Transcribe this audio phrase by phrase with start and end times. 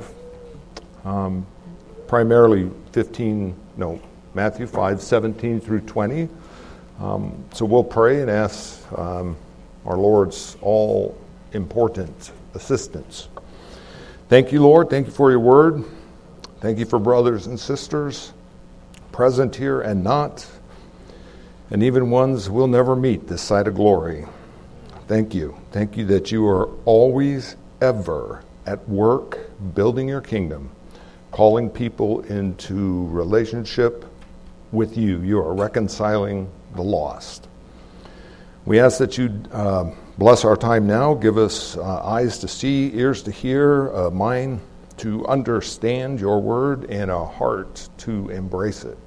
[0.00, 0.14] 5,
[1.04, 1.46] um,
[2.06, 4.00] primarily 15, no,
[4.34, 6.28] Matthew 5, 17 through 20.
[7.00, 9.36] Um, so we'll pray and ask um,
[9.84, 11.16] our Lord's all
[11.52, 13.28] important assistance.
[14.28, 14.90] Thank you, Lord.
[14.90, 15.84] Thank you for your word.
[16.60, 18.32] Thank you for brothers and sisters
[19.16, 20.46] present here and not,
[21.70, 24.26] and even ones we'll never meet this side of glory.
[25.08, 25.56] Thank you.
[25.72, 30.70] Thank you that you are always, ever at work building your kingdom,
[31.30, 34.04] calling people into relationship
[34.72, 35.20] with you.
[35.20, 37.48] You are reconciling the lost.
[38.64, 42.90] We ask that you uh, bless our time now, give us uh, eyes to see,
[42.94, 44.60] ears to hear, a mind
[44.98, 48.98] to understand your word, and a heart to embrace it.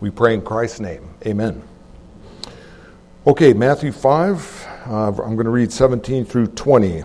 [0.00, 1.08] We pray in Christ's name.
[1.26, 1.62] Amen.
[3.26, 7.04] Okay, Matthew 5, uh, I'm going to read 17 through 20.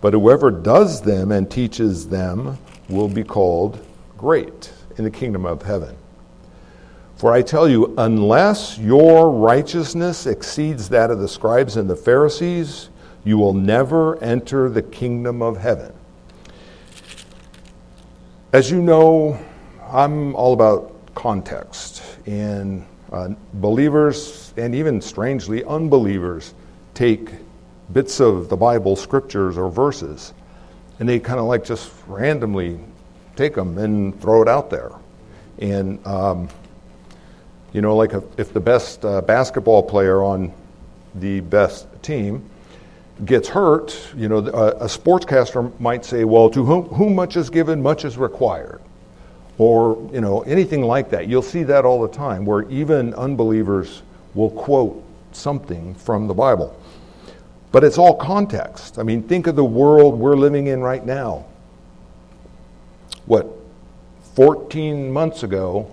[0.00, 3.84] But whoever does them and teaches them will be called
[4.16, 5.96] great in the kingdom of heaven.
[7.16, 12.90] For I tell you, unless your righteousness exceeds that of the scribes and the Pharisees,
[13.24, 15.92] you will never enter the kingdom of heaven.
[18.52, 19.38] As you know,
[19.90, 26.54] I'm all about context, and uh, believers and even strangely unbelievers
[26.94, 27.30] take
[27.92, 30.34] bits of the Bible, scriptures, or verses,
[31.00, 32.78] and they kind of like just randomly
[33.36, 34.90] take them and throw it out there.
[35.58, 36.48] And, um,
[37.72, 40.52] you know, like if the best uh, basketball player on
[41.14, 42.48] the best team
[43.24, 47.50] gets hurt, you know, a, a sportscaster might say, well, to whom, whom much is
[47.50, 48.80] given, much is required.
[49.58, 51.26] Or you know anything like that.
[51.26, 54.02] You'll see that all the time where even unbelievers
[54.34, 56.80] will quote something from the bible
[57.72, 61.44] but it's all context i mean think of the world we're living in right now
[63.26, 63.48] what
[64.34, 65.90] 14 months ago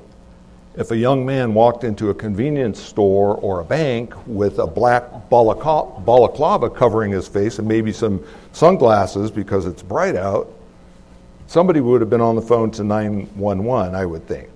[0.76, 5.30] if a young man walked into a convenience store or a bank with a black
[5.30, 10.52] balaclava covering his face and maybe some sunglasses because it's bright out
[11.48, 14.50] somebody would have been on the phone to 911, I would think.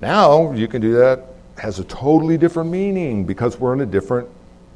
[0.00, 1.24] Now you can do that,
[1.58, 4.28] has a totally different meaning because we're in a different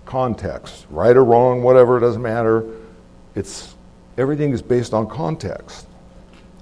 [0.06, 0.86] context.
[0.88, 2.64] Right or wrong, whatever, it doesn't matter.
[3.34, 3.74] It's
[4.16, 5.86] everything is based on context.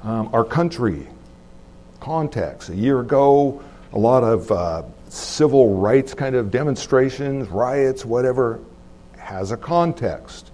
[0.03, 1.07] Um, our country,
[2.01, 2.71] context.
[2.71, 3.63] A year ago,
[3.93, 8.61] a lot of uh, civil rights kind of demonstrations, riots, whatever,
[9.17, 10.51] has a context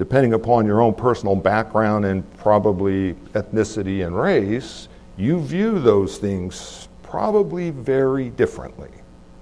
[0.00, 4.88] depending upon your own personal background and probably ethnicity and race,
[5.18, 8.88] you view those things probably very differently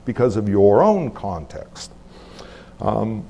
[0.05, 1.93] because of your own context.
[2.81, 3.25] Um,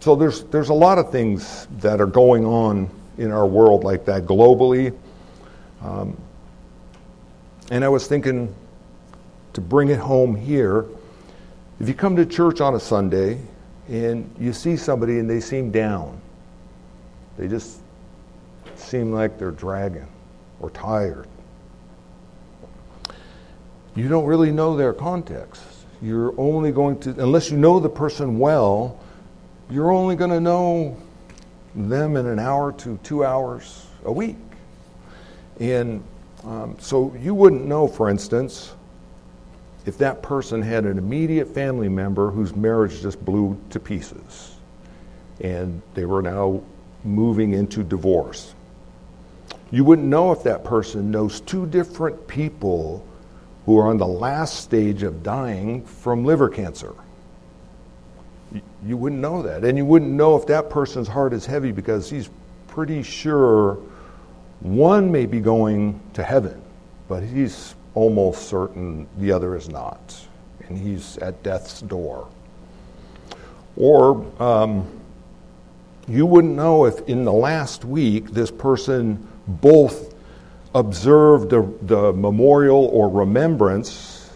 [0.00, 4.04] so there's there's a lot of things that are going on in our world like
[4.06, 4.96] that globally.
[5.82, 6.16] Um,
[7.70, 8.54] and I was thinking
[9.54, 10.84] to bring it home here.
[11.80, 13.40] If you come to church on a Sunday
[13.88, 16.20] and you see somebody and they seem down,
[17.36, 17.80] they just
[18.76, 20.06] seem like they're dragging
[20.60, 21.26] or tired.
[23.94, 25.62] You don't really know their context.
[26.02, 28.98] You're only going to, unless you know the person well,
[29.70, 30.96] you're only going to know
[31.74, 34.36] them in an hour to two hours a week.
[35.58, 36.02] And
[36.44, 38.74] um, so you wouldn't know, for instance,
[39.86, 44.56] if that person had an immediate family member whose marriage just blew to pieces
[45.40, 46.62] and they were now
[47.04, 48.54] moving into divorce.
[49.70, 53.06] You wouldn't know if that person knows two different people
[53.66, 56.94] who are on the last stage of dying from liver cancer.
[58.86, 59.64] You wouldn't know that.
[59.64, 62.30] And you wouldn't know if that person's heart is heavy because he's
[62.68, 63.78] pretty sure
[64.60, 66.62] one may be going to heaven,
[67.08, 70.16] but he's almost certain the other is not.
[70.68, 72.28] And he's at death's door.
[73.76, 74.88] Or um,
[76.06, 80.14] you wouldn't know if in the last week this person both
[80.76, 84.30] observed the, the memorial or remembrance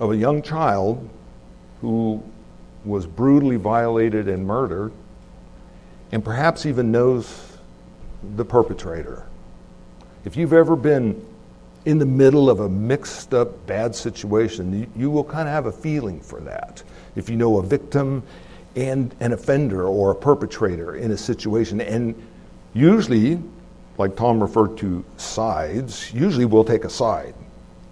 [0.00, 1.08] of a young child
[1.80, 2.20] who
[2.84, 4.92] was brutally violated and murdered,
[6.10, 7.58] and perhaps even knows
[8.34, 9.24] the perpetrator.
[10.24, 11.24] If you've ever been
[11.84, 15.66] in the middle of a mixed up bad situation, you, you will kind of have
[15.66, 16.82] a feeling for that.
[17.14, 18.24] If you know a victim
[18.74, 22.20] and an offender or a perpetrator in a situation, and
[22.74, 23.40] usually,
[23.98, 27.34] like Tom referred to sides, usually we'll take a side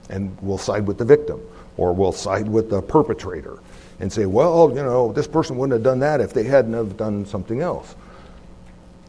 [0.09, 1.41] and we'll side with the victim
[1.77, 3.59] or we'll side with the perpetrator
[3.99, 6.97] and say, well, you know, this person wouldn't have done that if they hadn't have
[6.97, 7.95] done something else.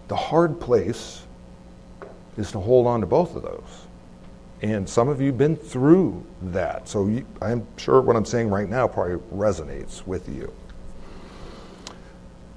[0.07, 1.21] The hard place
[2.37, 3.87] is to hold on to both of those.
[4.61, 6.87] And some of you have been through that.
[6.87, 10.51] So you, I'm sure what I'm saying right now probably resonates with you.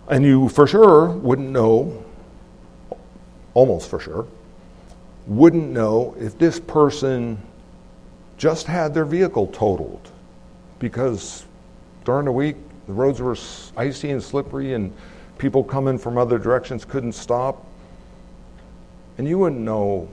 [0.09, 2.05] And you for sure wouldn't know,
[3.55, 4.27] almost for sure,
[5.27, 7.39] wouldn't know if this person
[8.37, 10.11] just had their vehicle totaled
[10.79, 11.45] because
[12.05, 12.57] during the week
[12.87, 13.37] the roads were
[13.77, 14.93] icy and slippery and
[15.39, 17.65] people coming from other directions couldn't stop.
[19.19, 20.09] And you wouldn't know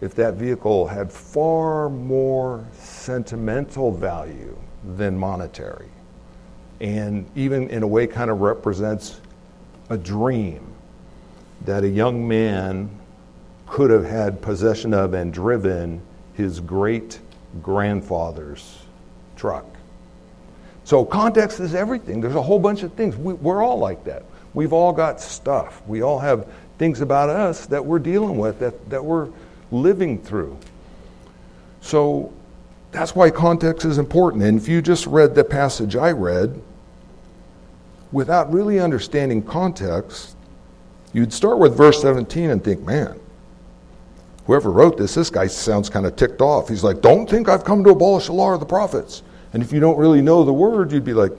[0.00, 4.56] if that vehicle had far more sentimental value
[4.96, 5.88] than monetary.
[6.80, 9.20] And even in a way, kind of represents
[9.90, 10.71] a dream
[11.64, 12.90] that a young man
[13.66, 16.02] could have had possession of and driven
[16.34, 17.20] his great
[17.62, 18.78] grandfather's
[19.36, 19.66] truck.
[20.84, 22.20] So, context is everything.
[22.20, 23.16] There's a whole bunch of things.
[23.16, 24.24] We, are all like that.
[24.52, 25.80] We've all got stuff.
[25.86, 26.46] We all have
[26.78, 29.28] things about us that we're dealing with, that, that we're
[29.70, 30.58] living through.
[31.80, 32.32] So
[32.90, 34.42] that's why context is important.
[34.42, 36.60] And if you just read the passage I read
[38.10, 40.36] without really understanding context,
[41.12, 43.18] you'd start with verse 17 and think, man,
[44.46, 46.68] whoever wrote this, this guy sounds kind of ticked off.
[46.68, 49.22] He's like, don't think I've come to abolish the law of the prophets.
[49.52, 51.32] And if you don't really know the word, you'd be like,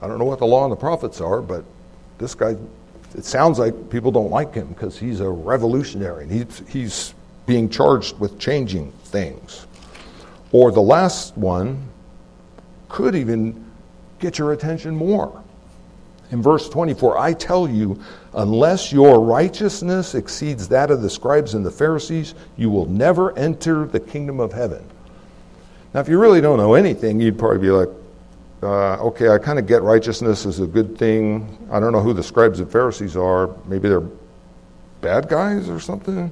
[0.00, 1.64] I don't know what the law and the prophets are, but
[2.18, 2.56] this guy
[3.14, 7.14] it sounds like people don't like him because he's a revolutionary and he's, he's
[7.46, 9.66] being charged with changing things.
[10.50, 11.88] Or the last one
[12.88, 13.70] could even
[14.18, 15.41] get your attention more.
[16.30, 18.00] In verse 24, I tell you,
[18.32, 23.84] unless your righteousness exceeds that of the scribes and the Pharisees, you will never enter
[23.84, 24.82] the kingdom of heaven.
[25.92, 27.88] Now, if you really don't know anything, you'd probably be like,
[28.62, 31.58] uh, okay, I kind of get righteousness is a good thing.
[31.70, 33.54] I don't know who the scribes and Pharisees are.
[33.66, 34.08] Maybe they're
[35.00, 36.30] bad guys or something.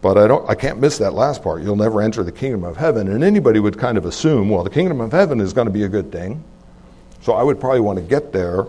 [0.00, 1.62] But I don't I can't miss that last part.
[1.62, 3.08] You'll never enter the kingdom of heaven.
[3.08, 5.82] And anybody would kind of assume, well, the kingdom of heaven is going to be
[5.82, 6.42] a good thing.
[7.22, 8.66] So I would probably want to get there.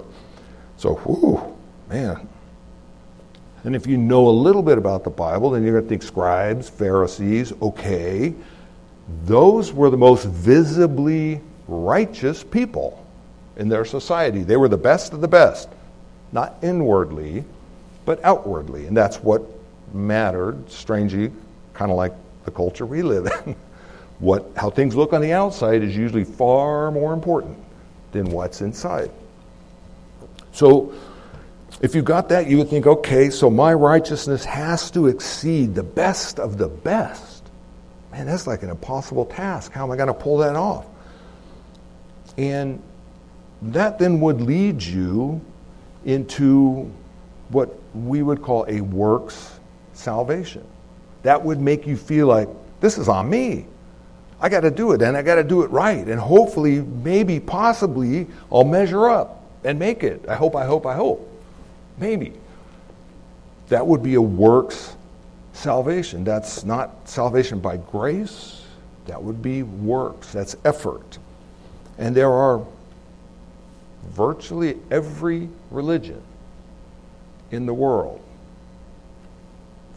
[0.78, 1.58] So, whew,
[1.90, 2.30] man.
[3.64, 6.04] And if you know a little bit about the Bible, then you're going to think
[6.04, 8.34] scribes, Pharisees, okay.
[9.26, 13.06] Those were the most visibly righteous people
[13.56, 14.44] in their society.
[14.44, 15.70] They were the best of the best,
[16.32, 17.46] not inwardly,
[18.06, 18.86] but outwardly.
[18.86, 19.44] And that's what
[19.94, 21.32] mattered, strangely,
[21.74, 22.14] kind of like
[22.46, 23.56] the culture we live in.
[24.20, 27.63] what, how things look on the outside is usually far more important
[28.14, 29.12] than what's inside.
[30.52, 30.94] So,
[31.82, 35.84] if you got that, you would think, okay, so my righteousness has to exceed the
[35.84, 37.44] best of the best.
[38.12, 39.74] Man, that's like an impossible task.
[39.74, 40.86] How am I going to pull that off?
[42.38, 42.82] And
[43.64, 45.42] that then would lead you
[46.06, 46.92] into
[47.50, 49.60] what we would call a works
[49.94, 50.66] salvation.
[51.24, 52.50] That would make you feel like
[52.82, 53.66] this is on me.
[54.44, 56.06] I got to do it and I got to do it right.
[56.06, 60.28] And hopefully, maybe, possibly, I'll measure up and make it.
[60.28, 61.28] I hope, I hope, I hope.
[61.98, 62.34] Maybe.
[63.70, 64.98] That would be a works
[65.54, 66.26] salvation.
[66.26, 68.64] That's not salvation by grace,
[69.06, 70.34] that would be works.
[70.34, 71.18] That's effort.
[71.98, 72.66] And there are
[74.10, 76.22] virtually every religion
[77.52, 78.20] in the world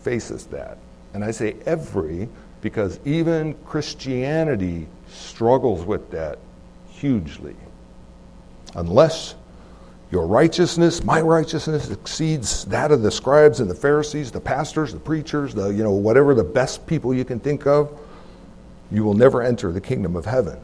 [0.02, 0.78] faces that.
[1.14, 2.28] And I say every
[2.66, 6.40] because even Christianity struggles with that
[6.90, 7.54] hugely.
[8.74, 9.36] Unless
[10.10, 14.98] your righteousness, my righteousness, exceeds that of the scribes and the Pharisees, the pastors, the
[14.98, 17.96] preachers, the you know whatever the best people you can think of,
[18.90, 20.58] you will never enter the kingdom of heaven.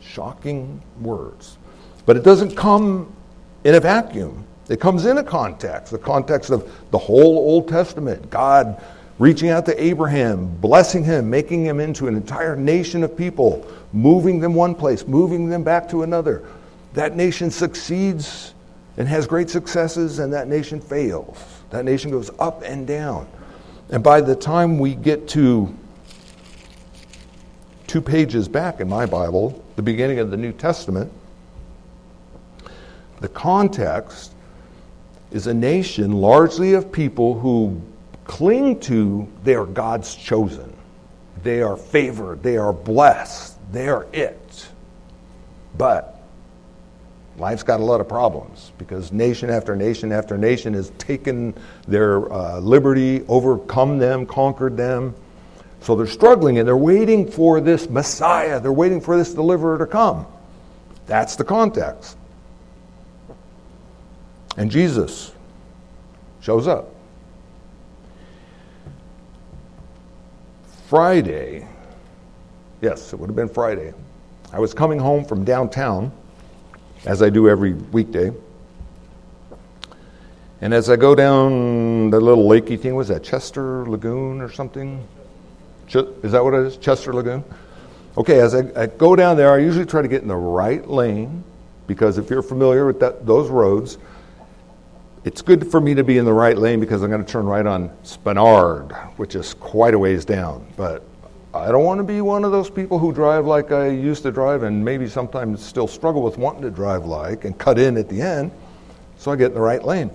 [0.00, 1.56] Shocking words.
[2.04, 3.14] But it doesn't come
[3.62, 4.44] in a vacuum.
[4.68, 8.28] It comes in a context, the context of the whole Old Testament.
[8.28, 8.82] God
[9.18, 14.40] reaching out to Abraham, blessing him, making him into an entire nation of people, moving
[14.40, 16.44] them one place, moving them back to another.
[16.92, 18.54] That nation succeeds
[18.96, 21.38] and has great successes, and that nation fails.
[21.70, 23.28] That nation goes up and down.
[23.90, 25.74] And by the time we get to
[27.86, 31.12] two pages back in my Bible, the beginning of the New Testament,
[33.20, 34.32] the context
[35.30, 37.80] is a nation largely of people who
[38.26, 40.74] cling to they are God's chosen.
[41.42, 42.42] They are favored.
[42.42, 43.56] They are blessed.
[43.72, 44.68] They are it.
[45.76, 46.20] But
[47.38, 51.54] life's got a lot of problems because nation after nation after nation has taken
[51.86, 55.14] their uh, liberty, overcome them, conquered them.
[55.80, 58.58] So they're struggling and they're waiting for this Messiah.
[58.58, 60.26] They're waiting for this deliverer to come.
[61.06, 62.16] That's the context.
[64.56, 65.32] And Jesus
[66.40, 66.95] shows up.
[70.88, 71.66] Friday,
[72.80, 73.92] yes, it would have been Friday.
[74.52, 76.12] I was coming home from downtown,
[77.04, 78.30] as I do every weekday.
[80.60, 85.04] And as I go down the little lakey thing, was that Chester Lagoon or something?
[85.88, 86.76] Is that what it is?
[86.76, 87.42] Chester Lagoon?
[88.16, 90.88] Okay, as I, I go down there, I usually try to get in the right
[90.88, 91.42] lane
[91.88, 93.98] because if you're familiar with that, those roads,
[95.26, 97.46] it's good for me to be in the right lane because I'm going to turn
[97.46, 100.64] right on Spenard, which is quite a ways down.
[100.76, 101.02] But
[101.52, 104.30] I don't want to be one of those people who drive like I used to
[104.30, 108.08] drive and maybe sometimes still struggle with wanting to drive like and cut in at
[108.08, 108.52] the end.
[109.18, 110.12] So I get in the right lane.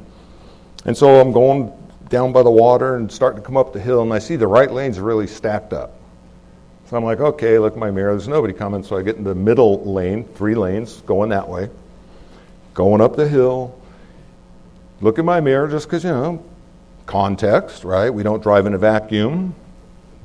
[0.86, 1.74] And so I'm going
[2.08, 4.48] down by the water and starting to come up the hill, and I see the
[4.48, 5.94] right lane's really stacked up.
[6.86, 8.82] So I'm like, okay, look my mirror, there's nobody coming.
[8.82, 11.70] So I get in the middle lane, three lanes, going that way,
[12.74, 13.78] going up the hill,
[15.02, 16.44] look in my mirror just because, you know,
[17.06, 18.10] context, right?
[18.10, 19.54] We don't drive in a vacuum.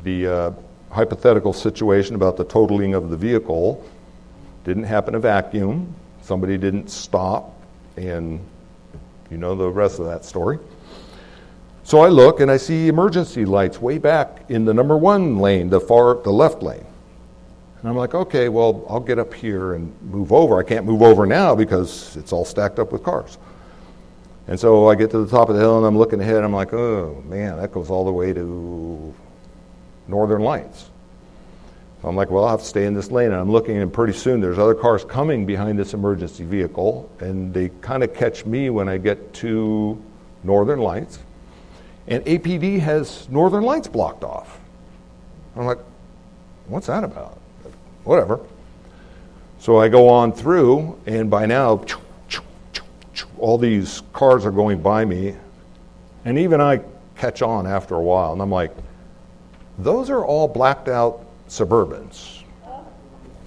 [0.05, 0.53] The uh,
[0.91, 3.85] hypothetical situation about the totaling of the vehicle
[4.65, 5.95] didn't happen in a vacuum.
[6.23, 7.55] Somebody didn't stop,
[7.97, 8.41] and
[9.31, 10.59] you know the rest of that story.
[11.83, 15.71] So I look and I see emergency lights way back in the number one lane,
[15.71, 16.85] the far, the left lane.
[17.81, 20.59] And I'm like, okay, well, I'll get up here and move over.
[20.59, 23.39] I can't move over now because it's all stacked up with cars.
[24.49, 26.45] And so I get to the top of the hill and I'm looking ahead and
[26.45, 29.15] I'm like, oh man, that goes all the way to
[30.07, 30.91] Northern Lights.
[32.01, 33.33] So I'm like, well, I'll have to stay in this lane.
[33.33, 37.53] And I'm looking and pretty soon there's other cars coming behind this emergency vehicle and
[37.53, 40.01] they kind of catch me when I get to
[40.45, 41.19] Northern Lights.
[42.07, 44.61] And APD has Northern Lights blocked off.
[45.57, 45.79] I'm like,
[46.69, 47.39] what's that about?
[48.05, 48.41] Whatever.
[49.59, 51.83] So I go on through, and by now,
[53.39, 55.37] all these cars are going by me,
[56.25, 56.81] and even I
[57.17, 58.73] catch on after a while, and I'm like,
[59.79, 62.43] those are all blacked out Suburbans.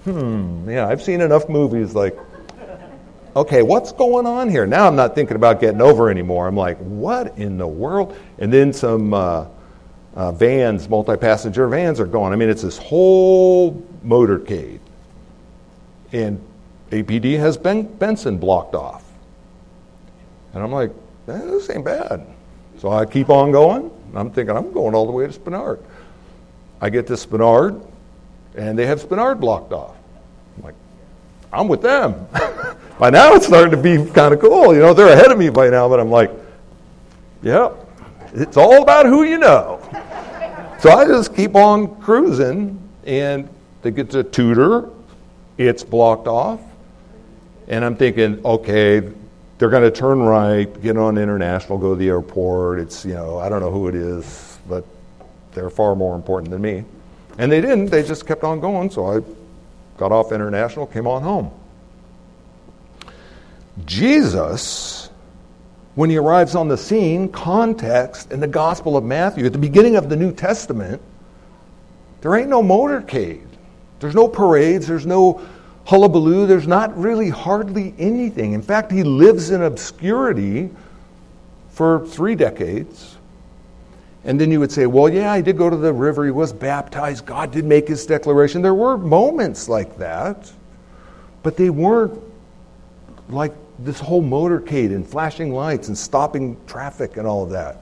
[0.04, 2.18] Hmm, yeah, I've seen enough movies like,
[3.36, 4.66] okay, what's going on here?
[4.66, 6.46] Now I'm not thinking about getting over anymore.
[6.46, 8.16] I'm like, what in the world?
[8.38, 9.46] And then some uh,
[10.14, 12.32] uh, vans, multi passenger vans are going.
[12.32, 14.80] I mean, it's this whole motorcade.
[16.12, 16.44] And
[16.90, 19.04] APD has ben- Benson blocked off.
[20.52, 20.90] And I'm like,
[21.28, 22.26] eh, this ain't bad.
[22.78, 23.90] So I keep on going.
[24.08, 25.80] And I'm thinking, I'm going all the way to Spenard.
[26.80, 27.84] I get to Spenard,
[28.56, 29.94] and they have Spenard blocked off.
[30.56, 30.74] I'm like,
[31.52, 32.26] I'm with them.
[32.98, 34.74] by now it's starting to be kind of cool.
[34.74, 36.30] You know, they're ahead of me by now, but I'm like,
[37.42, 37.70] yeah,
[38.32, 39.80] it's all about who you know.
[40.78, 43.48] so I just keep on cruising, and
[43.82, 44.88] they get to Tudor,
[45.58, 46.60] it's blocked off.
[47.68, 49.12] And I'm thinking, okay,
[49.60, 52.80] they're going to turn right, get on international, go to the airport.
[52.80, 54.86] It's, you know, I don't know who it is, but
[55.52, 56.82] they're far more important than me.
[57.36, 59.20] And they didn't, they just kept on going, so I
[59.98, 61.50] got off international, came on home.
[63.84, 65.10] Jesus,
[65.94, 69.96] when he arrives on the scene, context in the Gospel of Matthew, at the beginning
[69.96, 71.02] of the New Testament,
[72.22, 73.46] there ain't no motorcade.
[73.98, 75.46] There's no parades, there's no
[75.90, 76.46] hullabaloo.
[76.46, 78.52] There's not really hardly anything.
[78.52, 80.70] In fact, he lives in obscurity
[81.70, 83.16] for three decades.
[84.24, 86.52] And then you would say, well, yeah, he did go to the river, he was
[86.52, 88.62] baptized, God did make his declaration.
[88.62, 90.52] There were moments like that,
[91.42, 92.22] but they weren't
[93.28, 97.78] like this whole motorcade and flashing lights and stopping traffic and all of that.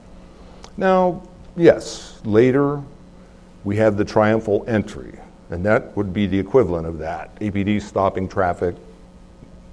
[0.77, 1.21] Now,
[1.55, 2.81] yes, later
[3.65, 5.19] we have the triumphal entry.
[5.49, 7.35] And that would be the equivalent of that.
[7.39, 8.75] APD stopping traffic,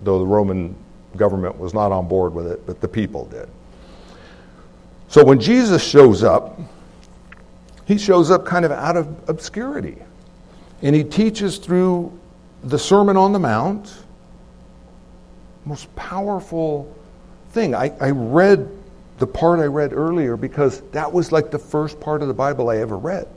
[0.03, 0.75] though the Roman
[1.17, 3.49] government was not on board with it, but the people did.
[5.09, 6.59] So when Jesus shows up,
[7.85, 9.97] he shows up kind of out of obscurity.
[10.83, 12.19] And he teaches through
[12.65, 13.95] the Sermon on the Mount,
[15.65, 16.95] most powerful
[17.51, 17.75] thing.
[17.75, 18.69] I, I read
[19.19, 22.69] the part I read earlier because that was like the first part of the Bible
[22.69, 23.29] I ever read.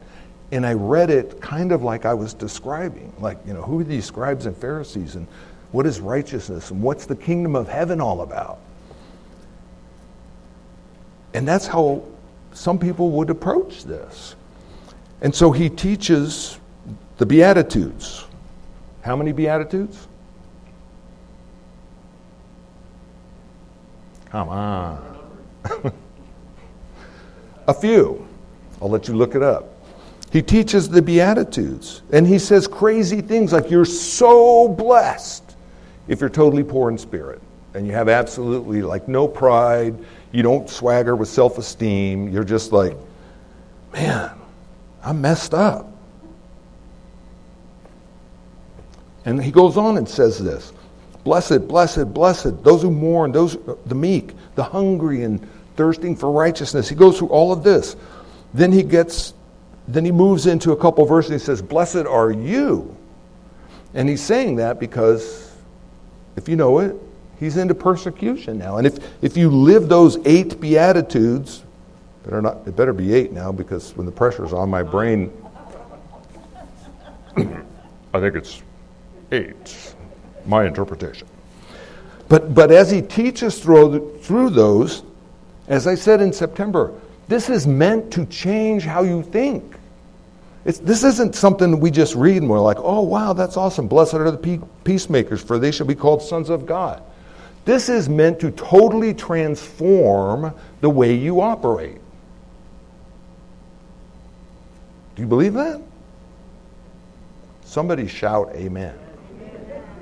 [0.51, 3.83] And I read it kind of like I was describing, like, you know, who are
[3.83, 5.27] these scribes and Pharisees and
[5.71, 8.59] what is righteousness and what's the kingdom of heaven all about?
[11.35, 12.03] And that's how
[12.53, 14.35] some people would approach this.
[15.21, 16.59] And so he teaches
[17.17, 18.25] the Beatitudes.
[19.01, 20.07] How many Beatitudes?
[24.29, 25.19] Come on.
[27.67, 28.27] A few.
[28.81, 29.78] I'll let you look it up.
[30.31, 35.55] He teaches the Beatitudes, and he says crazy things like, You're so blessed
[36.07, 37.41] if you're totally poor in spirit
[37.73, 39.95] and you have absolutely like no pride,
[40.31, 42.95] you don't swagger with self esteem, you're just like,
[43.93, 44.31] Man,
[45.03, 45.91] I'm messed up.
[49.25, 50.73] And he goes on and says this
[51.23, 56.89] Blessed, blessed, blessed, those who mourn, those the meek, the hungry and thirsting for righteousness.
[56.89, 57.95] He goes through all of this.
[58.53, 59.33] Then he gets
[59.93, 62.95] then he moves into a couple verses and he says, Blessed are you.
[63.93, 65.51] And he's saying that because,
[66.35, 66.95] if you know it,
[67.39, 68.77] he's into persecution now.
[68.77, 71.63] And if, if you live those eight Beatitudes,
[72.23, 75.31] better not, it better be eight now because when the pressure's on my brain,
[77.35, 78.61] I think it's
[79.31, 79.93] eight,
[80.45, 81.27] my interpretation.
[82.27, 85.01] But, but as he teaches through, through those,
[85.67, 86.93] as I said in September,
[87.27, 89.75] this is meant to change how you think.
[90.69, 93.87] It's, this isn't something we just read and we're like, oh, wow, that's awesome.
[93.87, 97.01] Blessed are the peacemakers, for they shall be called sons of God.
[97.65, 101.97] This is meant to totally transform the way you operate.
[105.15, 105.81] Do you believe that?
[107.65, 108.93] Somebody shout, Amen.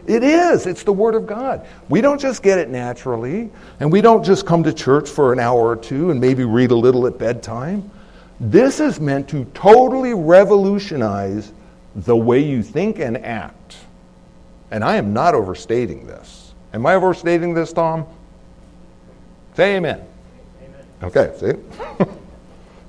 [0.05, 0.67] It is.
[0.67, 1.65] It's the Word of God.
[1.87, 5.39] We don't just get it naturally, and we don't just come to church for an
[5.39, 7.89] hour or two and maybe read a little at bedtime.
[8.39, 11.51] This is meant to totally revolutionize
[11.95, 13.77] the way you think and act.
[14.69, 16.53] And I am not overstating this.
[16.73, 18.05] Am I overstating this, Tom?
[19.55, 20.05] Say amen.
[20.61, 20.85] amen.
[21.01, 22.05] Okay, see?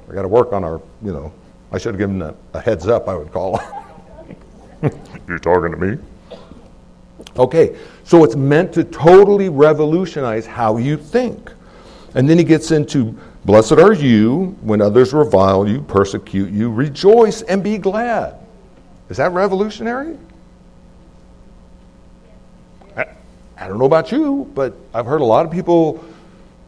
[0.08, 1.32] we got to work on our, you know,
[1.72, 3.60] I should have given a, a heads up, I would call.
[5.28, 5.98] You're talking to me?
[7.38, 11.52] Okay, so it's meant to totally revolutionize how you think.
[12.14, 13.16] And then he gets into
[13.48, 16.70] Blessed are you when others revile you, persecute you.
[16.70, 18.34] Rejoice and be glad.
[19.08, 20.18] Is that revolutionary?
[22.94, 23.06] I,
[23.56, 26.04] I don't know about you, but I've heard a lot of people,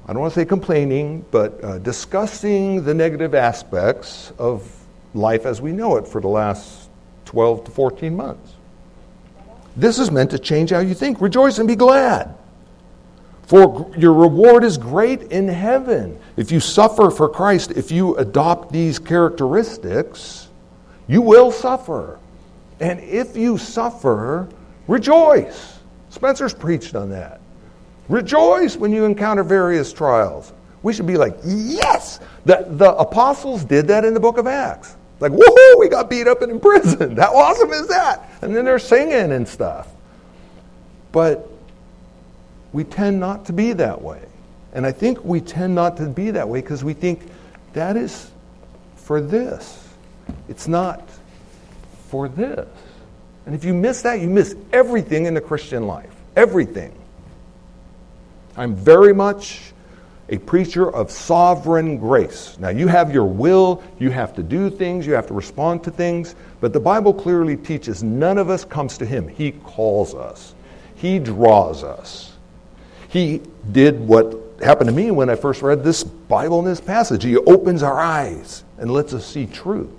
[0.08, 4.74] I don't want to say complaining, but uh, discussing the negative aspects of
[5.12, 6.88] life as we know it for the last
[7.26, 8.54] 12 to 14 months.
[9.76, 11.20] This is meant to change how you think.
[11.20, 12.34] Rejoice and be glad.
[13.50, 16.16] For your reward is great in heaven.
[16.36, 20.46] If you suffer for Christ, if you adopt these characteristics,
[21.08, 22.20] you will suffer.
[22.78, 24.48] And if you suffer,
[24.86, 25.80] rejoice.
[26.10, 27.40] Spencer's preached on that.
[28.08, 30.52] Rejoice when you encounter various trials.
[30.84, 32.20] We should be like, yes!
[32.44, 34.94] The, the apostles did that in the book of Acts.
[35.18, 37.18] Like, woohoo, we got beat up and imprisoned.
[37.18, 38.30] How awesome is that?
[38.42, 39.88] And then they're singing and stuff.
[41.10, 41.50] But
[42.72, 44.22] we tend not to be that way.
[44.72, 47.22] And I think we tend not to be that way because we think
[47.72, 48.30] that is
[48.96, 49.88] for this.
[50.48, 51.08] It's not
[52.08, 52.68] for this.
[53.46, 56.14] And if you miss that, you miss everything in the Christian life.
[56.36, 56.92] Everything.
[58.56, 59.72] I'm very much
[60.28, 62.56] a preacher of sovereign grace.
[62.60, 65.90] Now, you have your will, you have to do things, you have to respond to
[65.90, 69.26] things, but the Bible clearly teaches none of us comes to Him.
[69.26, 70.54] He calls us,
[70.94, 72.29] He draws us.
[73.10, 77.24] He did what happened to me when I first read this Bible in this passage.
[77.24, 79.90] He opens our eyes and lets us see truth.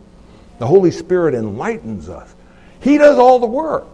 [0.59, 2.33] The Holy Spirit enlightens us.
[2.79, 3.87] He does all the work.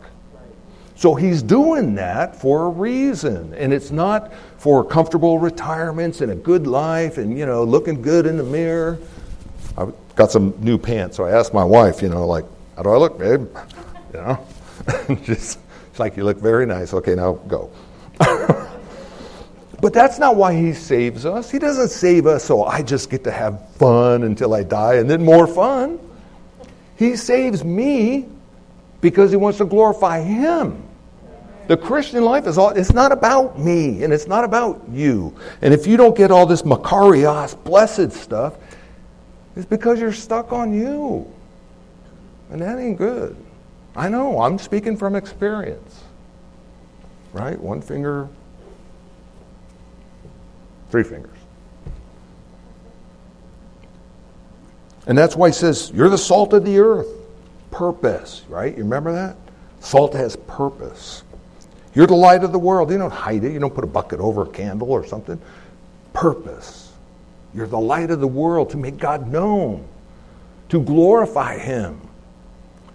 [0.96, 3.54] So he's doing that for a reason.
[3.56, 8.26] And it's not for comfortable retirements and a good life and, you know, looking good
[8.26, 9.00] in the mirror.
[9.78, 12.90] I got some new pants, so I asked my wife, you know, like, how do
[12.90, 13.48] I look, babe?
[14.14, 14.48] You know?
[15.24, 16.94] Just, it's like, you look very nice.
[16.94, 17.70] Okay, now go.
[19.88, 21.50] But that's not why he saves us.
[21.50, 25.10] He doesn't save us so I just get to have fun until I die and
[25.10, 25.98] then more fun.
[26.98, 28.28] He saves me
[29.00, 30.84] because he wants to glorify him.
[31.68, 35.34] The Christian life is all, it's not about me and it's not about you.
[35.62, 38.56] And if you don't get all this Makarios, blessed stuff,
[39.56, 41.34] it's because you're stuck on you.
[42.50, 43.38] And that ain't good.
[43.96, 46.04] I know, I'm speaking from experience.
[47.32, 47.58] Right?
[47.58, 48.28] One finger
[50.90, 51.38] Three fingers.
[55.08, 57.08] And that's why he says, You're the salt of the earth.
[57.72, 58.76] Purpose, right?
[58.76, 59.38] You remember that?
[59.80, 61.24] Salt has purpose.
[61.94, 62.92] You're the light of the world.
[62.92, 63.54] You don't hide it.
[63.54, 65.40] You don't put a bucket over a candle or something.
[66.14, 66.92] Purpose.
[67.54, 69.88] You're the light of the world to make God known,
[70.70, 72.02] to glorify Him,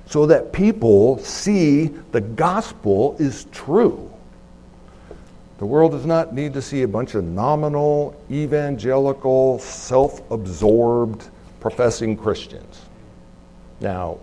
[0.07, 4.12] so that people see the gospel is true.
[5.59, 11.29] The world does not need to see a bunch of nominal, evangelical, self absorbed,
[11.61, 12.83] professing Christians.
[13.81, 14.19] Now,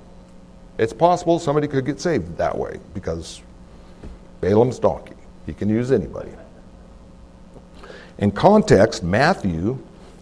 [0.77, 3.41] it's possible somebody could get saved that way because
[4.41, 5.15] Balaam's donkey.
[5.45, 6.31] He can use anybody.
[8.19, 9.77] In context, Matthew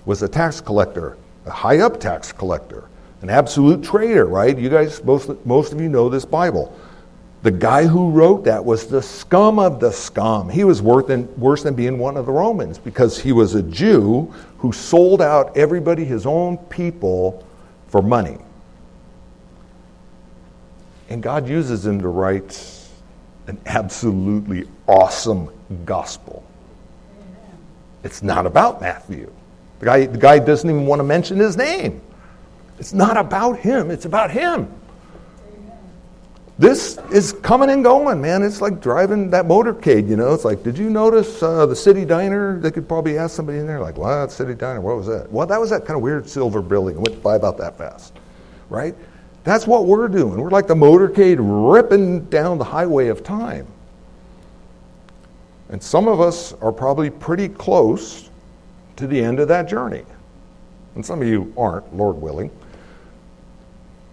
[0.06, 2.86] was a tax collector, a high up tax collector,
[3.22, 4.58] an absolute traitor, right?
[4.58, 6.78] You guys, most, most of you know this Bible.
[7.48, 10.50] The guy who wrote that was the scum of the scum.
[10.50, 13.64] He was worse than, worse than being one of the Romans because he was a
[13.64, 14.26] Jew
[14.58, 17.48] who sold out everybody, his own people,
[17.88, 18.38] for money.
[21.08, 22.70] And God uses him to write
[23.48, 25.50] an absolutely awesome
[25.86, 26.44] gospel.
[28.04, 29.32] It's not about Matthew.
[29.80, 32.02] The guy, the guy doesn't even want to mention his name.
[32.78, 34.70] It's not about him, it's about him.
[36.60, 38.42] This is coming and going, man.
[38.42, 40.34] It's like driving that motorcade, you know.
[40.34, 42.60] It's like, did you notice uh, the city diner?
[42.60, 44.82] They could probably ask somebody in there, like, well, what, city diner?
[44.82, 45.32] What was that?
[45.32, 46.96] Well, that was that kind of weird silver building.
[46.96, 48.14] It went by about that fast,
[48.70, 48.96] right?
[49.44, 50.42] That's what we're doing.
[50.42, 53.68] We're like the motorcade ripping down the highway of time.
[55.70, 58.30] And some of us are probably pretty close
[58.96, 60.04] to the end of that journey.
[60.96, 62.50] And some of you aren't, Lord willing.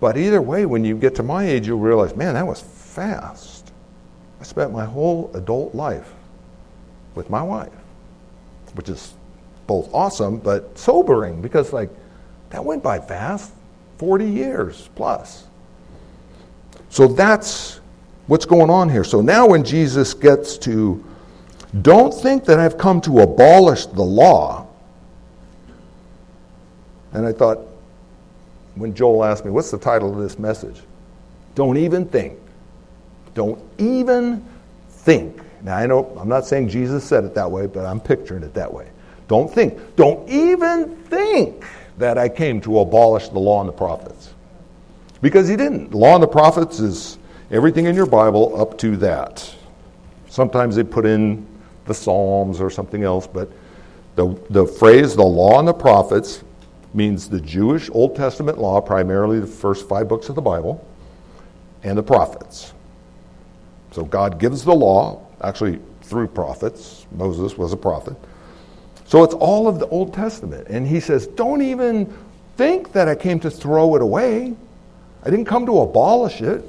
[0.05, 3.73] But either way, when you get to my age, you'll realize, man, that was fast.
[4.39, 6.13] I spent my whole adult life
[7.15, 7.73] with my wife,
[8.75, 9.15] which is
[9.67, 11.89] both awesome but sobering because, like,
[12.51, 13.55] that went by fast
[13.97, 15.47] 40 years plus.
[16.91, 17.81] So that's
[18.27, 19.05] what's going on here.
[19.05, 21.03] So now, when Jesus gets to,
[21.81, 24.67] don't think that I've come to abolish the law.
[27.15, 27.61] And I thought,
[28.75, 30.81] when Joel asked me, What's the title of this message?
[31.55, 32.39] Don't even think.
[33.35, 34.45] Don't even
[34.89, 35.41] think.
[35.63, 38.55] Now, I know I'm not saying Jesus said it that way, but I'm picturing it
[38.55, 38.89] that way.
[39.29, 39.97] Don't think.
[39.97, 41.65] Don't even think
[41.99, 44.35] that I came to abolish the law and the prophets.
[45.23, 45.95] Because he didn't.
[45.95, 47.19] Law and the prophets is
[47.51, 49.55] everything in your Bible up to that.
[50.29, 51.47] Sometimes they put in
[51.87, 53.51] the Psalms or something else, but
[54.17, 56.43] the, the phrase the law and the prophets
[56.95, 60.87] means the Jewish Old Testament law, primarily the first five books of the Bible,
[61.83, 62.73] and the prophets.
[63.93, 67.07] So God gives the law, actually through prophets.
[67.13, 68.17] Moses was a prophet.
[69.07, 70.69] So it's all of the Old Testament.
[70.69, 72.13] And he says, Don't even
[72.57, 74.55] think that I came to throw it away.
[75.23, 76.65] I didn't come to abolish it.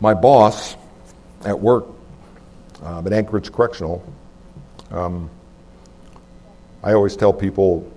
[0.00, 0.76] My boss
[1.44, 1.86] at work
[2.82, 4.04] uh, at Anchorage Correctional,
[4.90, 5.30] um,
[6.82, 7.90] I always tell people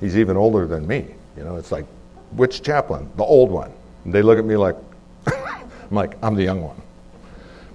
[0.00, 1.06] he's even older than me.
[1.36, 1.86] You know, it's like,
[2.32, 3.10] which chaplain?
[3.16, 3.72] The old one.
[4.04, 4.76] And they look at me like,
[5.26, 6.80] I'm like, I'm the young one.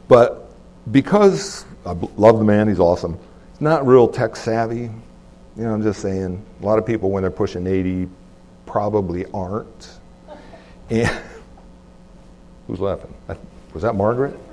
[0.07, 0.51] But
[0.91, 3.17] because I love the man, he's awesome,
[3.51, 4.89] he's not real tech savvy.
[5.57, 8.09] You know, I'm just saying, a lot of people when they're pushing 80
[8.65, 9.89] probably aren't.
[10.89, 11.09] And
[12.67, 13.13] who's laughing?
[13.73, 14.39] Was that Margaret?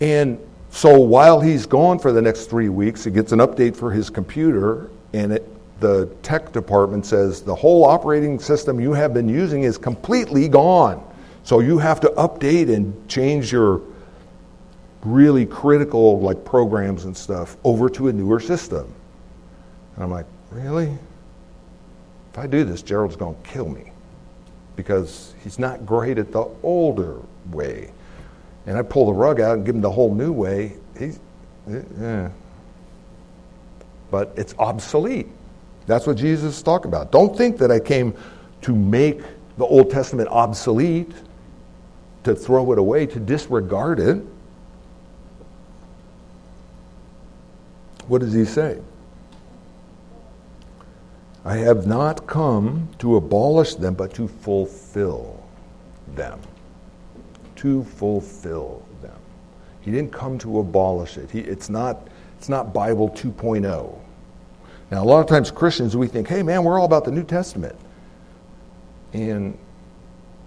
[0.00, 0.38] And
[0.74, 4.10] so while he's gone for the next three weeks, he gets an update for his
[4.10, 9.62] computer, and it, the tech department says the whole operating system you have been using
[9.62, 11.00] is completely gone.
[11.44, 13.82] So you have to update and change your
[15.04, 18.92] really critical like programs and stuff over to a newer system.
[19.94, 20.98] And I'm like, really?
[22.32, 23.92] If I do this, Gerald's going to kill me
[24.74, 27.20] because he's not great at the older
[27.52, 27.92] way
[28.66, 31.18] and I pull the rug out and give him the whole new way, he's,
[31.68, 32.30] yeah.
[34.10, 35.28] But it's obsolete.
[35.86, 37.12] That's what Jesus is talking about.
[37.12, 38.14] Don't think that I came
[38.62, 39.20] to make
[39.58, 41.12] the Old Testament obsolete,
[42.24, 44.22] to throw it away, to disregard it.
[48.08, 48.80] What does he say?
[51.44, 55.42] I have not come to abolish them, but to fulfill
[56.14, 56.40] them
[57.64, 59.16] to fulfill them.
[59.80, 61.30] He didn't come to abolish it.
[61.30, 63.98] He, it's, not, it's not Bible 2.0.
[64.90, 67.24] Now, a lot of times Christians, we think, hey, man, we're all about the New
[67.24, 67.74] Testament.
[69.14, 69.56] And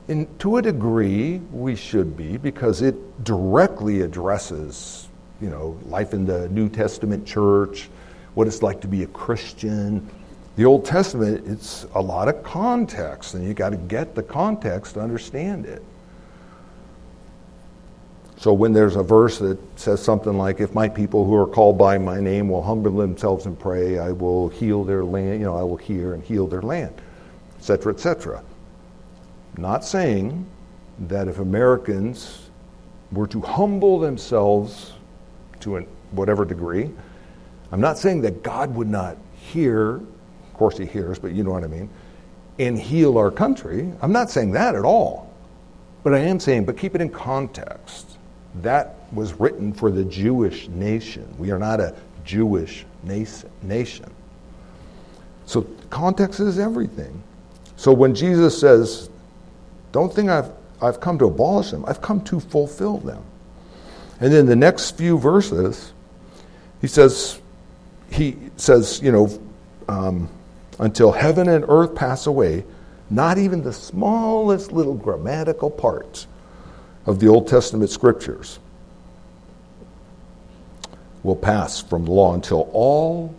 [0.08, 5.08] in, to a degree, we should be because it directly addresses,
[5.42, 7.90] you know, life in the New Testament church,
[8.36, 10.08] what it's like to be a Christian.
[10.56, 14.94] The Old Testament, it's a lot of context, and you got to get the context
[14.94, 15.82] to understand it.
[18.40, 21.78] So when there's a verse that says something like, "If my people who are called
[21.78, 25.40] by my name will humble themselves and pray, I will heal their land.
[25.40, 26.94] You know, I will hear and heal their land,
[27.58, 28.44] etc., etc."
[29.58, 30.46] Not saying
[31.00, 32.50] that if Americans
[33.12, 34.94] were to humble themselves
[35.62, 36.92] to an, whatever degree,
[37.72, 39.96] I'm not saying that God would not hear.
[39.96, 41.90] Of course, He hears, but you know what I mean,
[42.60, 43.92] and heal our country.
[44.00, 45.34] I'm not saying that at all.
[46.04, 48.17] But I am saying, but keep it in context
[48.64, 51.28] that was written for the Jewish nation.
[51.38, 54.12] We are not a Jewish nation.
[55.46, 57.24] So context is everything.
[57.78, 59.10] So when Jesus says,
[59.92, 63.24] don't think I've, I've come to abolish them, I've come to fulfill them.
[64.20, 65.94] And then the next few verses,
[66.82, 67.40] he says,
[68.12, 69.40] he says, you know,
[69.88, 70.30] um,
[70.80, 72.66] until heaven and earth pass away,
[73.10, 76.28] not even the smallest little grammatical parts
[77.08, 78.60] of the Old Testament scriptures
[81.24, 83.34] will pass from the law until all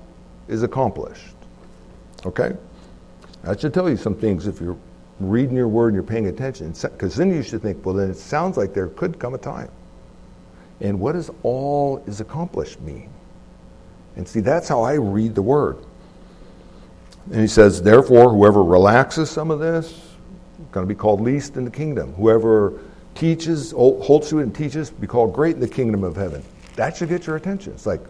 [0.49, 1.35] is accomplished.
[2.27, 2.57] Okay?
[3.43, 4.77] That should tell you some things if you're
[5.21, 6.73] reading your word and you're paying attention.
[6.73, 9.71] Because then you should think, well, then it sounds like there could come a time.
[10.81, 13.11] And what does all is accomplished mean?
[14.17, 15.79] And see, that's how I read the word.
[17.31, 20.01] And he says, therefore, whoever relaxes some of this, is
[20.73, 22.15] going to be called least in the kingdom.
[22.15, 22.81] Whoever
[23.19, 26.43] teaches, holds to it and teaches, be called great in the kingdom of heaven.
[26.77, 27.73] That should get your attention.
[27.73, 28.01] It's like,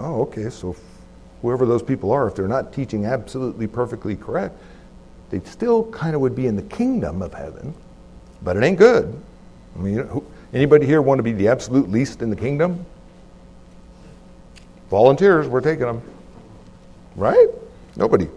[0.00, 0.76] oh, okay, so
[1.40, 4.56] whoever those people are, if they're not teaching absolutely perfectly correct,
[5.30, 7.72] they still kind of would be in the kingdom of heaven,
[8.42, 9.14] but it ain't good.
[9.76, 12.84] I mean, anybody here want to be the absolute least in the kingdom?
[14.90, 16.02] Volunteers, we're taking them.
[17.16, 17.48] Right?
[17.96, 18.28] Nobody.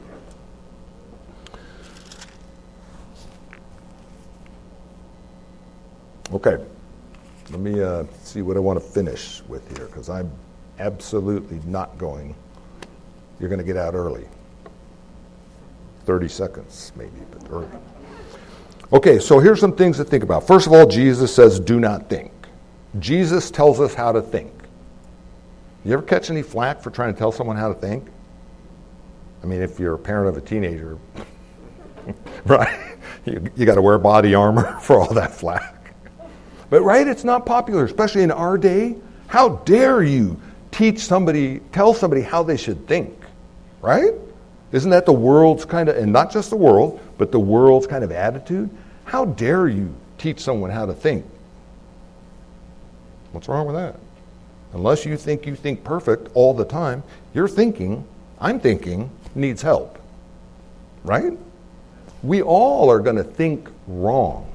[6.38, 6.64] Okay,
[7.50, 10.32] let me uh, see what I want to finish with here because I'm
[10.78, 12.36] absolutely not going.
[13.40, 14.28] You're going to get out early.
[16.06, 17.68] 30 seconds, maybe, but early.
[18.94, 20.46] Okay, so here's some things to think about.
[20.46, 22.32] First of all, Jesus says, do not think.
[23.00, 24.54] Jesus tells us how to think.
[25.86, 28.06] You ever catch any flack for trying to tell someone how to think?
[29.42, 31.00] I mean, if you're a parent of a teenager,
[32.46, 32.96] right?
[33.26, 35.74] You, you got to wear body armor for all that flack.
[36.70, 38.96] But right, it's not popular, especially in our day.
[39.28, 40.40] How dare you
[40.72, 43.14] teach somebody, tell somebody how they should think,
[43.82, 44.14] right?
[44.72, 48.04] Isn't that the world's kind of, and not just the world, but the world's kind
[48.04, 48.70] of attitude?
[49.06, 51.26] How dare you teach someone how to think?
[53.32, 53.96] What's wrong with that?
[54.74, 57.04] Unless you think you think perfect all the time,
[57.34, 58.06] your thinking,
[58.40, 59.98] I'm thinking, needs help.
[61.04, 61.38] Right?
[62.24, 64.52] We all are going to think wrong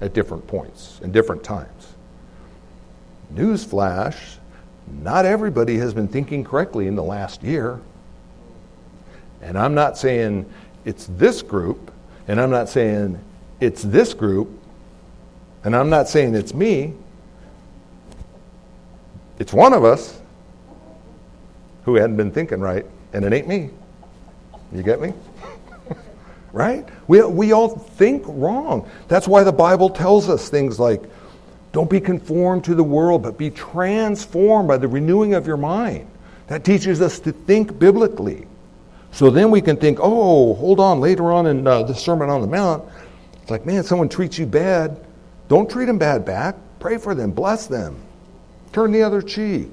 [0.00, 1.94] at different points and different times.
[3.34, 4.38] Newsflash
[5.02, 7.80] not everybody has been thinking correctly in the last year.
[9.42, 10.50] And I'm not saying
[10.84, 11.92] it's this group,
[12.26, 13.18] and I'm not saying
[13.60, 14.50] it's this group,
[15.64, 16.94] and I'm not saying it's me.
[19.38, 20.20] It's one of us
[21.84, 23.70] who hadn't been thinking right, and it ain't me.
[24.72, 25.12] You get me?
[26.58, 26.86] Right?
[27.06, 28.90] We, we all think wrong.
[29.06, 31.02] That's why the Bible tells us things like,
[31.70, 36.10] don't be conformed to the world, but be transformed by the renewing of your mind.
[36.48, 38.48] That teaches us to think biblically.
[39.12, 42.40] So then we can think, oh, hold on, later on in uh, the Sermon on
[42.40, 42.84] the Mount,
[43.40, 44.98] it's like, man, someone treats you bad.
[45.46, 46.56] Don't treat them bad back.
[46.80, 47.96] Pray for them, bless them,
[48.72, 49.68] turn the other cheek.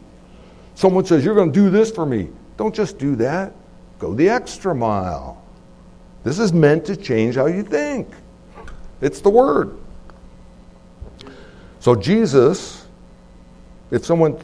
[0.76, 2.30] Someone says, You're going to do this for me.
[2.58, 3.54] Don't just do that,
[4.00, 5.45] go the extra mile.
[6.26, 8.10] This is meant to change how you think.
[9.00, 9.78] It's the Word.
[11.80, 12.88] So, Jesus,
[13.92, 14.44] if someone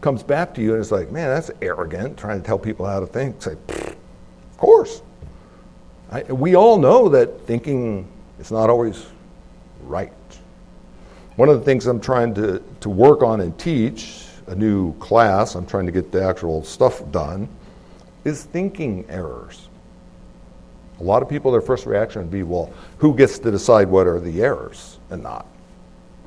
[0.00, 2.98] comes back to you and is like, man, that's arrogant, trying to tell people how
[2.98, 5.02] to think, say, of course.
[6.10, 8.08] I, we all know that thinking
[8.40, 9.06] is not always
[9.84, 10.12] right.
[11.36, 15.54] One of the things I'm trying to, to work on and teach, a new class,
[15.54, 17.48] I'm trying to get the actual stuff done,
[18.24, 19.68] is thinking errors.
[21.04, 24.06] A lot of people, their first reaction would be, well, who gets to decide what
[24.06, 25.46] are the errors and not?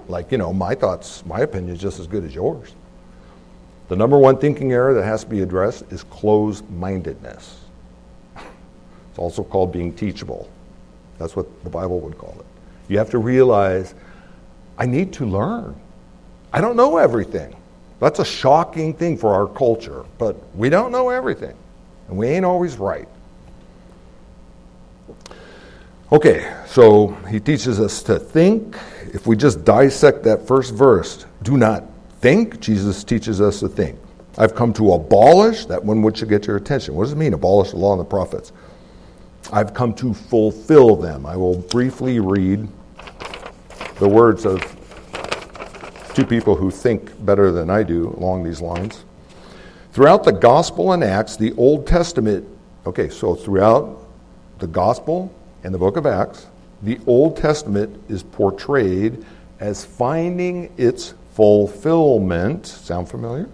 [0.07, 2.75] Like, you know, my thoughts, my opinion is just as good as yours.
[3.87, 7.59] The number one thinking error that has to be addressed is closed mindedness.
[8.35, 10.47] It's also called being teachable.
[11.17, 12.45] That's what the Bible would call it.
[12.87, 13.95] You have to realize,
[14.77, 15.75] I need to learn.
[16.53, 17.55] I don't know everything.
[17.99, 21.55] That's a shocking thing for our culture, but we don't know everything.
[22.09, 23.07] And we ain't always right.
[26.09, 28.77] Okay, so he teaches us to think.
[29.13, 31.83] if we just dissect that first verse, do not
[32.21, 33.99] think, Jesus teaches us to think.
[34.37, 36.95] I've come to abolish, that one which should get your attention.
[36.95, 38.53] What does it mean, abolish the law and the prophets?
[39.51, 41.25] I've come to fulfill them.
[41.25, 42.69] I will briefly read
[43.99, 44.61] the words of
[46.13, 49.03] two people who think better than I do along these lines.
[49.91, 52.47] Throughout the Gospel and Acts, the Old Testament,
[52.85, 54.07] okay, so throughout
[54.59, 55.33] the Gospel
[55.67, 56.47] and the book of Acts,
[56.81, 59.23] the Old Testament is portrayed
[59.59, 62.65] as finding its fulfillment.
[62.65, 63.49] Sound familiar?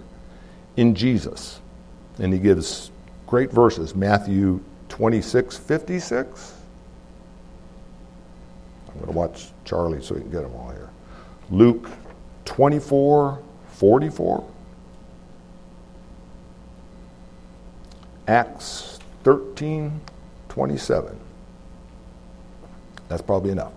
[0.78, 1.60] in Jesus.
[2.20, 2.92] And he gives
[3.28, 6.54] great verses Matthew 26, 56.
[8.88, 10.90] I'm going to watch Charlie so he can get them all here.
[11.50, 11.90] Luke
[12.46, 14.50] 24, 44.
[18.28, 20.00] Acts 13,
[20.50, 21.20] 27.
[23.14, 23.74] That's probably enough.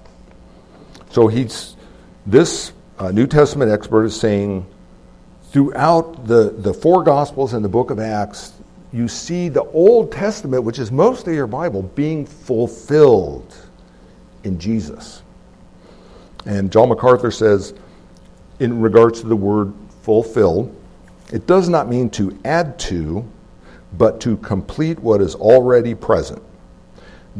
[1.11, 1.77] So he's
[2.25, 4.67] this uh, New Testament expert is saying
[5.51, 8.55] throughout the, the four Gospels and the book of Acts,
[8.95, 13.55] you see the Old Testament, which is most of your Bible, being fulfilled
[14.45, 15.23] in Jesus.
[16.47, 17.75] And John MacArthur says,
[18.59, 20.75] in regards to the word fulfill,
[21.31, 23.23] it does not mean to add to,
[23.99, 26.43] but to complete what is already present.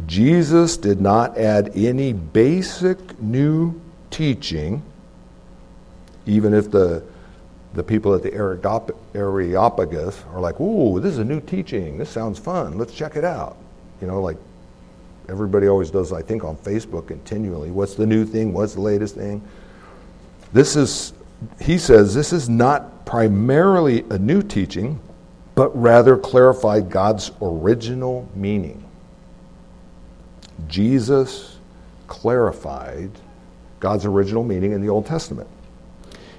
[0.05, 3.79] Jesus did not add any basic new
[4.11, 4.83] teaching,
[6.25, 7.03] even if the
[7.73, 8.33] the people at the
[9.13, 11.97] Areopagus are like, ooh, this is a new teaching.
[11.97, 12.77] This sounds fun.
[12.77, 13.55] Let's check it out.
[14.01, 14.37] You know, like
[15.29, 17.69] everybody always does, I think, on Facebook continually.
[17.69, 18.51] What's the new thing?
[18.51, 19.43] What's the latest thing?
[20.53, 21.13] This is,
[21.61, 24.99] he says, this is not primarily a new teaching,
[25.53, 28.86] but rather clarified God's original meaning.
[30.67, 31.57] Jesus
[32.07, 33.11] clarified
[33.79, 35.47] God's original meaning in the Old Testament.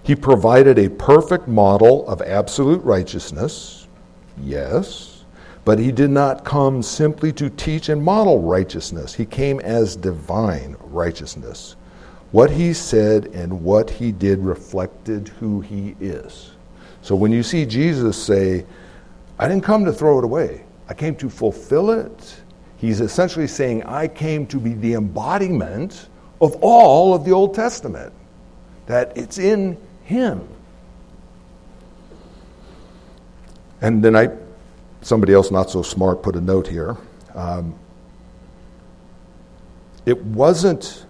[0.03, 3.87] He provided a perfect model of absolute righteousness,
[4.43, 5.25] yes,
[5.65, 9.13] but he did not come simply to teach and model righteousness.
[9.13, 11.77] He came as divine righteousness.
[12.33, 16.53] What he said and what he did reflected who he is.
[17.03, 18.65] So when you see Jesus say,
[19.39, 22.38] I didn't come to throw it away, I came to fulfill it,
[22.79, 26.09] he's essentially saying, I came to be the embodiment
[26.41, 28.13] of all of the Old Testament.
[28.87, 30.49] That it's in him.
[33.81, 34.31] And then I,
[35.03, 36.97] somebody else not so smart put a note here.
[37.35, 37.75] Um,
[40.07, 41.05] it wasn't,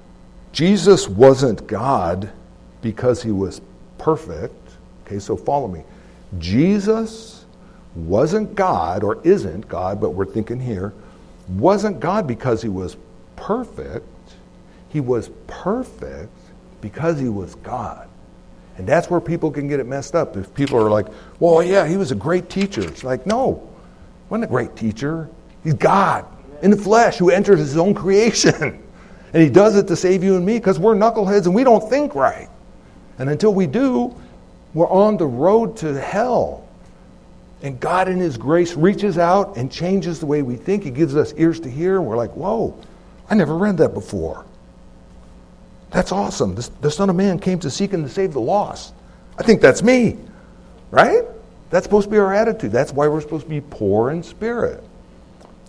[0.53, 2.31] Jesus wasn't God
[2.83, 3.61] because he was
[3.97, 4.55] perfect.
[5.07, 5.85] Okay, so follow me.
[6.39, 7.47] Jesus
[7.95, 10.93] wasn't God, or isn't God, but we're thinking here,
[11.49, 12.97] wasn't God because he was
[13.37, 14.07] perfect.
[14.89, 16.33] He was perfect
[16.81, 18.09] because he was God.
[18.77, 20.37] And that's where people can get it messed up.
[20.37, 21.07] If people are like,
[21.41, 22.83] well, yeah, he was a great teacher.
[22.83, 23.69] It's like, no,
[24.31, 25.29] wasn't a great teacher.
[25.65, 26.25] He's God
[26.63, 28.83] in the flesh who enters his own creation.
[29.33, 31.89] and he does it to save you and me because we're knuckleheads and we don't
[31.91, 32.49] think right.
[33.19, 34.15] And until we do,
[34.75, 36.68] we're on the road to hell.
[37.63, 40.85] And God, in His grace, reaches out and changes the way we think.
[40.85, 42.79] He gives us ears to hear, and we're like, whoa,
[43.29, 44.45] I never read that before.
[45.91, 46.55] That's awesome.
[46.55, 48.95] This, the Son of Man came to seek and to save the lost.
[49.39, 50.19] I think that's me,
[50.91, 51.25] right?
[51.71, 52.73] That's supposed to be our attitude.
[52.73, 54.85] That's why we're supposed to be poor in spirit.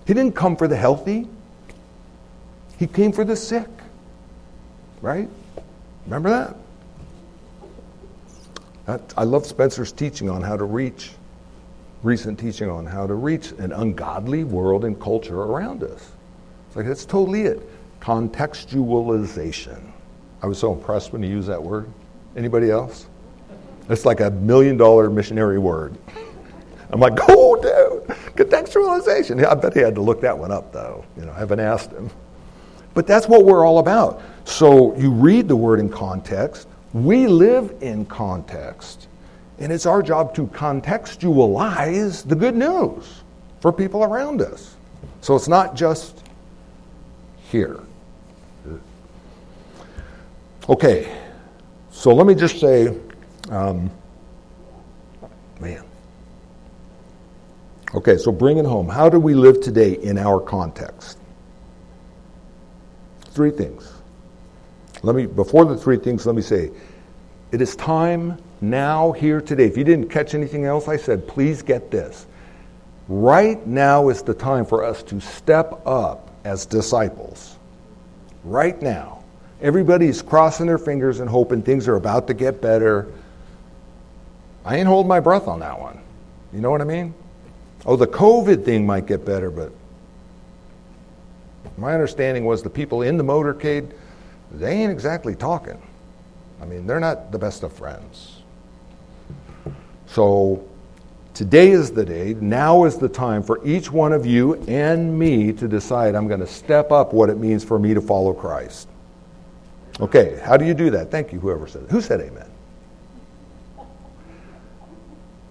[0.05, 1.27] He didn't come for the healthy,
[2.77, 3.67] He came for the sick,
[5.01, 5.29] right?
[6.05, 6.55] Remember that?
[9.15, 11.11] I love Spencer's teaching on how to reach,
[12.03, 16.11] recent teaching on how to reach an ungodly world and culture around us.
[16.67, 17.61] It's like that's totally it.
[17.99, 19.81] Contextualization.
[20.41, 21.89] I was so impressed when he used that word.
[22.35, 23.07] Anybody else?
[23.89, 25.97] It's like a million dollar missionary word.
[26.91, 29.45] I'm like, oh, dude, contextualization.
[29.45, 31.05] I bet he had to look that one up, though.
[31.17, 32.09] You know, I haven't asked him.
[32.93, 34.21] But that's what we're all about.
[34.45, 36.67] So you read the word in context.
[36.93, 39.08] We live in context.
[39.59, 43.23] And it's our job to contextualize the good news
[43.59, 44.77] for people around us.
[45.21, 46.23] So it's not just
[47.51, 47.81] here.
[50.69, 51.11] Okay,
[51.89, 52.95] so let me just say,
[53.49, 53.89] um,
[55.59, 55.83] man.
[57.95, 58.87] Okay, so bring it home.
[58.87, 61.17] How do we live today in our context?
[63.31, 63.91] Three things.
[65.01, 66.69] Let me before the three things, let me say,
[67.51, 69.65] it is time now, here, today.
[69.65, 72.25] If you didn't catch anything else I said, please get this.
[73.07, 77.57] Right now is the time for us to step up as disciples.
[78.43, 79.19] Right now
[79.61, 83.11] Everybody's crossing their fingers and hoping things are about to get better.
[84.63, 85.99] I ain't holding my breath on that one.
[86.53, 87.13] You know what I mean?
[87.85, 89.71] Oh, the COVID thing might get better, but
[91.77, 93.91] my understanding was the people in the motorcade,
[94.51, 95.81] they ain't exactly talking.
[96.61, 98.38] I mean, they're not the best of friends.
[100.09, 100.67] So
[101.35, 102.33] today is the day.
[102.33, 106.39] Now is the time for each one of you and me to decide I'm going
[106.39, 108.87] to step up what it means for me to follow Christ.
[109.99, 111.11] Okay, how do you do that?
[111.11, 111.91] Thank you, whoever said it.
[111.91, 112.49] Who said amen?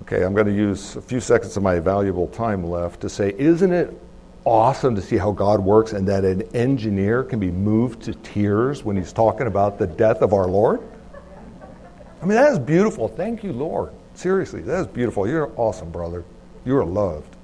[0.02, 3.34] Okay, I'm going to use a few seconds of my valuable time left to say,
[3.38, 3.96] isn't it
[4.44, 8.82] awesome to see how God works and that an engineer can be moved to tears
[8.82, 10.80] when he's talking about the death of our Lord?
[12.20, 13.06] I mean, that is beautiful.
[13.06, 13.92] Thank you, Lord.
[14.18, 15.28] Seriously, that is beautiful.
[15.28, 16.24] You're awesome, brother.
[16.64, 17.36] You are loved.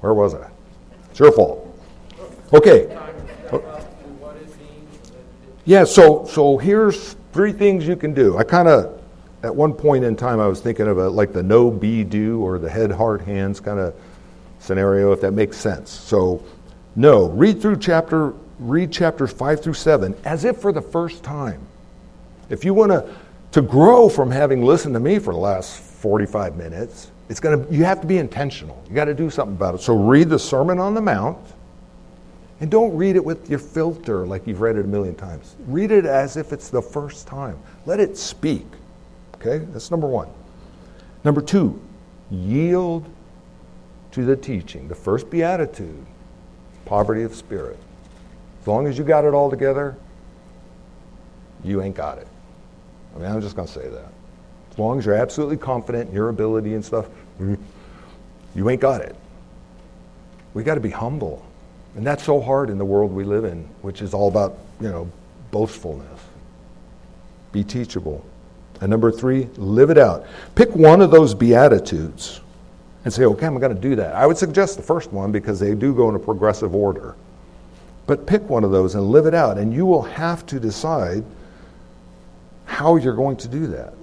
[0.00, 0.46] Where was I?
[1.08, 1.74] It's your fault.
[2.52, 2.94] Okay.
[5.64, 8.36] Yeah, so so here's three things you can do.
[8.36, 9.00] I kind of
[9.42, 12.42] at one point in time I was thinking of a, like the know be do
[12.42, 13.94] or the head heart hands kind of
[14.58, 15.90] scenario if that makes sense.
[15.90, 16.44] So
[16.94, 21.66] no, read through chapter read chapters 5 through 7 as if for the first time.
[22.50, 23.16] If you want to
[23.56, 27.74] to grow from having listened to me for the last 45 minutes, it's going to
[27.74, 28.84] you have to be intentional.
[28.86, 29.80] You got to do something about it.
[29.80, 31.38] So read the Sermon on the Mount
[32.60, 35.56] and don't read it with your filter like you've read it a million times.
[35.68, 37.58] Read it as if it's the first time.
[37.86, 38.66] Let it speak.
[39.36, 39.64] Okay?
[39.72, 40.28] That's number 1.
[41.24, 41.80] Number 2,
[42.30, 43.08] yield
[44.10, 44.86] to the teaching.
[44.86, 46.04] The first beatitude,
[46.84, 47.78] poverty of spirit.
[48.60, 49.96] As long as you got it all together,
[51.64, 52.28] you ain't got it.
[53.16, 54.12] I mean, I'm just going to say that.
[54.70, 57.06] As long as you're absolutely confident in your ability and stuff,
[57.40, 57.58] mm,
[58.54, 59.16] you ain't got it.
[60.52, 61.44] We got to be humble.
[61.96, 64.88] And that's so hard in the world we live in, which is all about, you
[64.88, 65.10] know,
[65.50, 66.20] boastfulness.
[67.52, 68.22] Be teachable.
[68.82, 70.26] And number three, live it out.
[70.54, 72.42] Pick one of those Beatitudes
[73.04, 74.14] and say, okay, I'm going to do that.
[74.14, 77.14] I would suggest the first one because they do go in a progressive order.
[78.06, 79.56] But pick one of those and live it out.
[79.56, 81.24] And you will have to decide
[82.76, 83.94] how you're going to do that.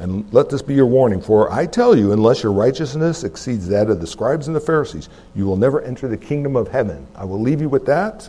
[0.00, 3.88] And let this be your warning, for I tell you, unless your righteousness exceeds that
[3.88, 7.06] of the scribes and the Pharisees, you will never enter the kingdom of heaven.
[7.14, 8.28] I will leave you with that.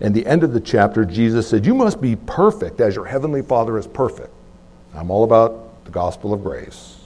[0.00, 3.42] And the end of the chapter, Jesus said, You must be perfect as your heavenly
[3.42, 4.30] Father is perfect.
[4.94, 6.96] I'm all about the gospel of grace.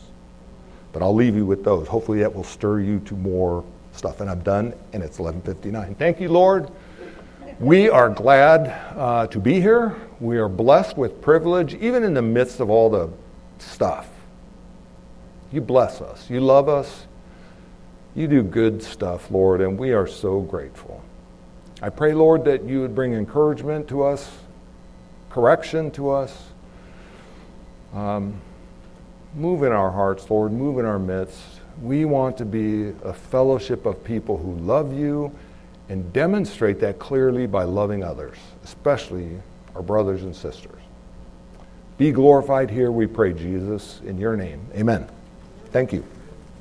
[0.92, 1.88] But I'll leave you with those.
[1.88, 3.64] Hopefully that will stir you to more
[3.94, 4.20] stuff.
[4.20, 5.94] And I'm done, and it's 11:59.
[5.94, 6.68] Thank you, Lord.
[7.62, 9.94] We are glad uh, to be here.
[10.18, 13.08] We are blessed with privilege, even in the midst of all the
[13.60, 14.08] stuff.
[15.52, 16.28] You bless us.
[16.28, 17.06] You love us.
[18.16, 21.04] You do good stuff, Lord, and we are so grateful.
[21.80, 24.28] I pray, Lord, that you would bring encouragement to us,
[25.30, 26.36] correction to us.
[27.94, 28.40] Um,
[29.36, 31.40] move in our hearts, Lord, move in our midst.
[31.80, 35.30] We want to be a fellowship of people who love you
[35.88, 39.40] and demonstrate that clearly by loving others, especially
[39.74, 40.80] our brothers and sisters.
[41.98, 44.66] Be glorified here, we pray, Jesus, in your name.
[44.74, 45.08] Amen.
[45.70, 46.04] Thank you.